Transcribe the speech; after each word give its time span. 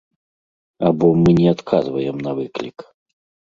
Або 0.89 1.11
мы 1.21 1.31
не 1.41 1.47
адказваем 1.55 2.15
на 2.29 2.37
выклік? 2.41 2.77